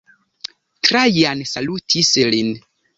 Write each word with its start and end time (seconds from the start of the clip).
Trajan 0.89 1.47
salutis 1.55 2.15
lin. 2.35 2.55